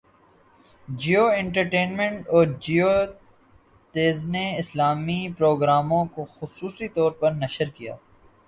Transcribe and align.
Jio 0.87 1.25
inter 1.29 1.63
ٹینمنٹ 1.65 2.27
اور 2.27 2.45
جیو 2.59 2.89
تیز 3.93 4.25
نے 4.27 4.45
اسلامی 4.59 5.21
پروگراموں 5.37 6.03
کو 6.15 6.25
خصوصی 6.31 6.87
طور 6.87 7.11
پر 7.11 7.31
نشر 7.33 7.69
کیا 7.69 7.95